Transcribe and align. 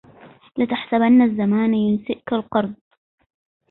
لا 0.57 0.65
تحسبن 0.65 1.21
الزمان 1.21 1.73
ينسئك 1.73 2.33
القرض 2.33 2.73